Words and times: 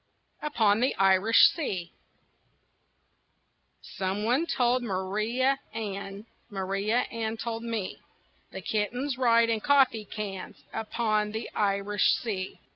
UPON 0.41 0.79
THE 0.79 0.95
IRISH 0.95 1.51
SEA 1.51 1.93
Some 3.83 4.23
one 4.23 4.47
told 4.47 4.81
Maria 4.81 5.59
Ann, 5.75 6.25
Maria 6.49 7.01
Ann 7.11 7.37
told 7.37 7.61
me, 7.61 7.99
That 8.51 8.65
kittens 8.65 9.19
ride 9.19 9.51
in 9.51 9.59
coffee 9.59 10.05
cans 10.05 10.63
Upon 10.73 11.33
the 11.33 11.51
Irish 11.53 12.15
Sea. 12.15 12.59